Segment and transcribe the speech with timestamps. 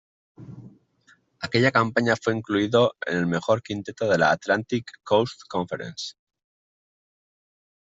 [1.41, 6.15] Aquella campaña fue incluido en el Mejor Quinteto de la Atlantic Coast Conference.